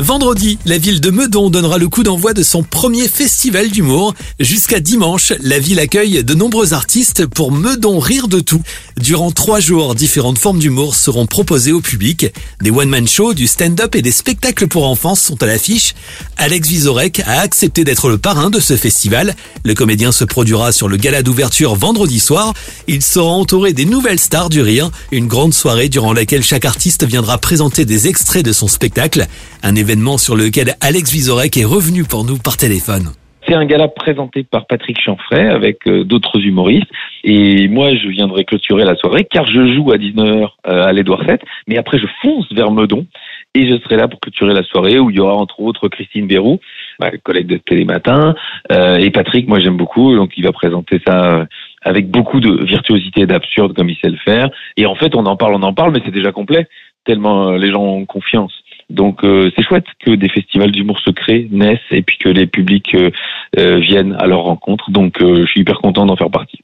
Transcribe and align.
Vendredi, 0.00 0.60
la 0.64 0.78
ville 0.78 1.00
de 1.00 1.10
Meudon 1.10 1.50
donnera 1.50 1.76
le 1.76 1.88
coup 1.88 2.04
d'envoi 2.04 2.32
de 2.32 2.44
son 2.44 2.62
premier 2.62 3.08
festival 3.08 3.68
d'humour. 3.68 4.14
Jusqu'à 4.38 4.78
dimanche, 4.78 5.32
la 5.40 5.58
ville 5.58 5.80
accueille 5.80 6.22
de 6.22 6.34
nombreux 6.34 6.72
artistes 6.72 7.26
pour 7.26 7.50
Meudon 7.50 7.98
rire 7.98 8.28
de 8.28 8.38
tout. 8.38 8.62
Durant 8.96 9.32
trois 9.32 9.58
jours, 9.58 9.96
différentes 9.96 10.38
formes 10.38 10.60
d'humour 10.60 10.94
seront 10.94 11.26
proposées 11.26 11.72
au 11.72 11.80
public. 11.80 12.26
Des 12.60 12.70
one-man 12.70 13.08
shows, 13.08 13.34
du 13.34 13.48
stand-up 13.48 13.96
et 13.96 14.02
des 14.02 14.12
spectacles 14.12 14.68
pour 14.68 14.86
enfants 14.86 15.16
sont 15.16 15.42
à 15.42 15.46
l'affiche. 15.46 15.96
Alex 16.36 16.68
Vizorek 16.68 17.20
a 17.26 17.40
accepté 17.40 17.82
d'être 17.82 18.08
le 18.08 18.18
parrain 18.18 18.50
de 18.50 18.60
ce 18.60 18.76
festival. 18.76 19.34
Le 19.64 19.74
comédien 19.74 20.12
se 20.12 20.22
produira 20.22 20.70
sur 20.70 20.86
le 20.86 20.96
gala 20.96 21.24
d'ouverture 21.24 21.74
vendredi 21.74 22.20
soir. 22.20 22.54
Il 22.86 23.02
sera 23.02 23.30
entouré 23.30 23.72
des 23.72 23.84
nouvelles 23.84 24.20
stars 24.20 24.48
du 24.48 24.62
rire. 24.62 24.92
Une 25.10 25.26
grande 25.26 25.54
soirée 25.54 25.88
durant 25.88 26.12
laquelle 26.12 26.44
chaque 26.44 26.66
artiste 26.66 27.04
viendra 27.04 27.38
présenter 27.38 27.84
des 27.84 28.06
extraits 28.06 28.44
de 28.44 28.52
son 28.52 28.68
spectacle. 28.68 29.26
Sur 30.18 30.36
lequel 30.36 30.74
Alex 30.82 31.10
Vizorek 31.10 31.56
est 31.56 31.64
revenu 31.64 32.04
pour 32.04 32.22
nous 32.22 32.36
par 32.36 32.58
téléphone. 32.58 33.08
C'est 33.46 33.54
un 33.54 33.64
gala 33.64 33.88
présenté 33.88 34.42
par 34.42 34.66
Patrick 34.66 35.00
Chanfray 35.00 35.48
avec 35.48 35.78
euh, 35.86 36.04
d'autres 36.04 36.38
humoristes. 36.38 36.90
Et 37.24 37.68
moi, 37.68 37.94
je 37.94 38.08
viendrai 38.08 38.44
clôturer 38.44 38.84
la 38.84 38.96
soirée 38.96 39.24
car 39.24 39.46
je 39.46 39.74
joue 39.74 39.90
à 39.90 39.96
19h 39.96 40.48
euh, 40.66 40.84
à 40.84 40.92
l'Edouard 40.92 41.24
7. 41.24 41.40
Mais 41.68 41.78
après, 41.78 41.98
je 41.98 42.06
fonce 42.20 42.52
vers 42.52 42.70
Meudon 42.70 43.06
et 43.54 43.66
je 43.66 43.78
serai 43.78 43.96
là 43.96 44.08
pour 44.08 44.20
clôturer 44.20 44.52
la 44.52 44.62
soirée 44.62 44.98
où 44.98 45.08
il 45.08 45.16
y 45.16 45.20
aura 45.20 45.34
entre 45.34 45.60
autres 45.60 45.88
Christine 45.88 46.26
Bérou, 46.26 46.60
ma 47.00 47.10
collègue 47.10 47.46
de 47.46 47.56
Télématin, 47.56 48.34
euh, 48.70 48.98
et 48.98 49.10
Patrick, 49.10 49.48
moi 49.48 49.58
j'aime 49.58 49.78
beaucoup, 49.78 50.14
donc 50.14 50.32
il 50.36 50.44
va 50.44 50.52
présenter 50.52 51.00
ça 51.06 51.46
avec 51.80 52.10
beaucoup 52.10 52.40
de 52.40 52.62
virtuosité 52.62 53.22
et 53.22 53.26
d'absurde 53.26 53.74
comme 53.74 53.88
il 53.88 53.96
sait 53.96 54.10
le 54.10 54.18
faire. 54.18 54.50
Et 54.76 54.84
en 54.84 54.94
fait, 54.94 55.14
on 55.14 55.24
en 55.24 55.36
parle, 55.36 55.54
on 55.54 55.62
en 55.62 55.72
parle, 55.72 55.92
mais 55.92 56.02
c'est 56.04 56.10
déjà 56.10 56.30
complet, 56.30 56.68
tellement 57.06 57.52
les 57.52 57.72
gens 57.72 57.82
ont 57.82 58.04
confiance. 58.04 58.52
Donc 58.90 59.22
euh, 59.22 59.50
c'est 59.54 59.64
chouette 59.64 59.84
que 60.04 60.12
des 60.14 60.28
festivals 60.28 60.72
d'humour 60.72 60.98
se 61.00 61.10
créent, 61.10 61.48
naissent 61.50 61.78
et 61.90 62.02
puis 62.02 62.16
que 62.18 62.28
les 62.28 62.46
publics 62.46 62.94
euh, 62.94 63.10
euh, 63.58 63.78
viennent 63.78 64.16
à 64.18 64.26
leur 64.26 64.40
rencontre. 64.40 64.90
Donc 64.90 65.16
je 65.20 65.46
suis 65.46 65.60
hyper 65.60 65.78
content 65.78 66.06
d'en 66.06 66.16
faire 66.16 66.30
partie. 66.30 66.58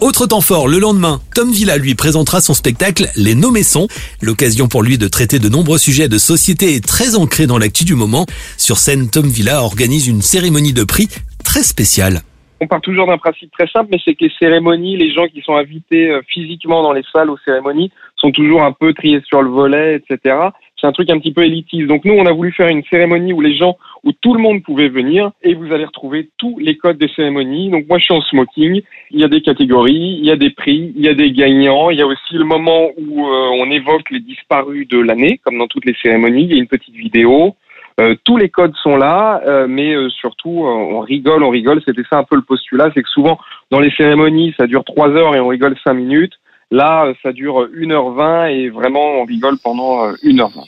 Autre 0.00 0.26
temps 0.26 0.40
fort, 0.40 0.68
le 0.68 0.78
lendemain, 0.78 1.20
Tom 1.34 1.50
Villa 1.50 1.76
lui 1.76 1.96
présentera 1.96 2.40
son 2.40 2.54
spectacle 2.54 3.08
Les 3.16 3.34
Nommés 3.34 3.64
sont, 3.64 3.88
l'occasion 4.22 4.68
pour 4.68 4.82
lui 4.82 4.96
de 4.96 5.08
traiter 5.08 5.40
de 5.40 5.48
nombreux 5.48 5.78
sujets 5.78 6.08
de 6.08 6.18
société 6.18 6.80
très 6.80 7.16
ancrés 7.16 7.48
dans 7.48 7.58
l'actu 7.58 7.84
du 7.84 7.96
moment. 7.96 8.24
Sur 8.56 8.78
scène, 8.78 9.10
Tom 9.10 9.26
Villa 9.26 9.62
organise 9.62 10.06
une 10.06 10.22
cérémonie 10.22 10.72
de 10.72 10.84
prix 10.84 11.08
très 11.42 11.64
spéciale. 11.64 12.22
On 12.60 12.66
part 12.66 12.80
toujours 12.80 13.06
d'un 13.06 13.18
principe 13.18 13.52
très 13.52 13.68
simple, 13.68 13.88
mais 13.92 14.00
c'est 14.04 14.14
que 14.14 14.24
les 14.24 14.32
cérémonies, 14.38 14.96
les 14.96 15.12
gens 15.12 15.26
qui 15.28 15.42
sont 15.42 15.56
invités 15.56 16.18
physiquement 16.26 16.82
dans 16.82 16.92
les 16.92 17.04
salles 17.12 17.30
aux 17.30 17.38
cérémonies 17.38 17.92
sont 18.16 18.32
toujours 18.32 18.62
un 18.62 18.72
peu 18.72 18.92
triés 18.94 19.22
sur 19.24 19.42
le 19.42 19.48
volet, 19.48 19.94
etc 19.94 20.50
c'est 20.80 20.86
un 20.86 20.92
truc 20.92 21.10
un 21.10 21.18
petit 21.18 21.32
peu 21.32 21.42
élitiste. 21.44 21.86
Donc 21.86 22.04
nous, 22.04 22.14
on 22.14 22.26
a 22.26 22.32
voulu 22.32 22.52
faire 22.52 22.68
une 22.68 22.84
cérémonie 22.84 23.32
où 23.32 23.40
les 23.40 23.56
gens, 23.56 23.76
où 24.04 24.12
tout 24.12 24.34
le 24.34 24.40
monde 24.40 24.62
pouvait 24.62 24.88
venir, 24.88 25.32
et 25.42 25.54
vous 25.54 25.72
allez 25.72 25.84
retrouver 25.84 26.30
tous 26.38 26.58
les 26.58 26.76
codes 26.76 26.98
des 26.98 27.08
cérémonies. 27.08 27.70
Donc 27.70 27.86
moi, 27.88 27.98
je 27.98 28.04
suis 28.04 28.14
en 28.14 28.22
smoking. 28.22 28.82
Il 29.10 29.20
y 29.20 29.24
a 29.24 29.28
des 29.28 29.40
catégories, 29.40 30.18
il 30.20 30.24
y 30.24 30.30
a 30.30 30.36
des 30.36 30.50
prix, 30.50 30.92
il 30.96 31.04
y 31.04 31.08
a 31.08 31.14
des 31.14 31.32
gagnants. 31.32 31.90
Il 31.90 31.98
y 31.98 32.02
a 32.02 32.06
aussi 32.06 32.34
le 32.34 32.44
moment 32.44 32.90
où 32.96 33.26
euh, 33.26 33.48
on 33.58 33.70
évoque 33.70 34.10
les 34.10 34.20
disparus 34.20 34.86
de 34.88 34.98
l'année, 34.98 35.40
comme 35.44 35.58
dans 35.58 35.66
toutes 35.66 35.84
les 35.84 35.96
cérémonies. 36.00 36.44
Il 36.44 36.52
y 36.52 36.54
a 36.54 36.58
une 36.58 36.68
petite 36.68 36.94
vidéo. 36.94 37.56
Euh, 38.00 38.14
tous 38.24 38.36
les 38.36 38.48
codes 38.48 38.74
sont 38.82 38.96
là, 38.96 39.40
euh, 39.46 39.66
mais 39.68 39.94
surtout 40.10 40.64
on 40.66 41.00
rigole, 41.00 41.42
on 41.42 41.50
rigole. 41.50 41.82
C'était 41.84 42.02
ça 42.08 42.18
un 42.18 42.24
peu 42.24 42.36
le 42.36 42.42
postulat, 42.42 42.90
c'est 42.94 43.02
que 43.02 43.08
souvent 43.08 43.38
dans 43.70 43.80
les 43.80 43.90
cérémonies, 43.90 44.54
ça 44.56 44.66
dure 44.66 44.84
trois 44.84 45.08
heures 45.08 45.34
et 45.34 45.40
on 45.40 45.48
rigole 45.48 45.76
cinq 45.84 45.94
minutes. 45.94 46.34
Là, 46.70 47.12
ça 47.22 47.32
dure 47.32 47.66
1h20 47.74 48.50
et 48.50 48.68
vraiment, 48.68 49.20
on 49.20 49.24
rigole 49.24 49.56
pendant 49.62 50.12
1h20. 50.22 50.64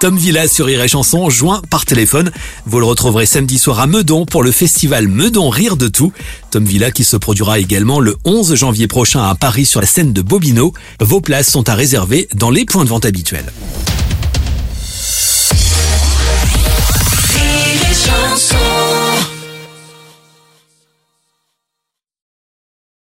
Tom 0.00 0.16
Villa 0.16 0.48
sur 0.48 0.64
Rire 0.64 0.82
et 0.82 0.88
Chanson, 0.88 1.28
joint 1.28 1.60
par 1.70 1.84
téléphone. 1.84 2.30
Vous 2.64 2.78
le 2.78 2.86
retrouverez 2.86 3.26
samedi 3.26 3.58
soir 3.58 3.80
à 3.80 3.86
Meudon 3.86 4.24
pour 4.24 4.42
le 4.42 4.50
festival 4.50 5.08
Meudon 5.08 5.50
Rire 5.50 5.76
de 5.76 5.88
tout. 5.88 6.10
Tom 6.50 6.64
Villa 6.64 6.90
qui 6.90 7.04
se 7.04 7.18
produira 7.18 7.58
également 7.58 8.00
le 8.00 8.16
11 8.24 8.54
janvier 8.54 8.86
prochain 8.86 9.22
à 9.22 9.34
Paris 9.34 9.66
sur 9.66 9.82
la 9.82 9.86
scène 9.86 10.14
de 10.14 10.22
Bobino. 10.22 10.72
Vos 11.00 11.20
places 11.20 11.50
sont 11.50 11.68
à 11.68 11.74
réserver 11.74 12.28
dans 12.34 12.50
les 12.50 12.64
points 12.64 12.84
de 12.84 12.88
vente 12.88 13.04
habituels. 13.04 13.52